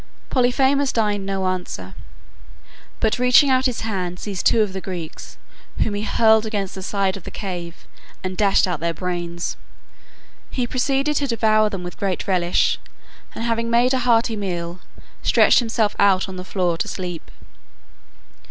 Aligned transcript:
Polyphemus 0.31 0.91
deigned 0.91 1.27
no 1.27 1.45
answer, 1.45 1.93
but 2.99 3.19
reaching 3.19 3.51
out 3.51 3.67
his 3.67 3.81
hand 3.81 4.17
seized 4.19 4.47
two 4.47 4.63
of 4.63 4.73
the 4.73 4.81
Greeks, 4.81 5.37
whom 5.77 5.93
he 5.93 6.01
hurled 6.01 6.43
against 6.43 6.73
the 6.73 6.81
side 6.81 7.15
of 7.15 7.23
the 7.23 7.29
cave, 7.29 7.85
and 8.23 8.35
dashed 8.35 8.65
out 8.67 8.79
their 8.79 8.95
brains. 8.95 9.57
He 10.49 10.65
proceeded 10.65 11.17
to 11.17 11.27
devour 11.27 11.69
them 11.69 11.83
with 11.83 11.99
great 11.99 12.27
relish, 12.27 12.79
and 13.35 13.43
having 13.43 13.69
made 13.69 13.93
a 13.93 13.99
hearty 13.99 14.35
meal, 14.35 14.79
stretched 15.21 15.59
himself 15.59 15.95
out 15.99 16.27
on 16.27 16.35
the 16.35 16.43
floor 16.43 16.77
to 16.79 16.87
sleep. 16.87 17.29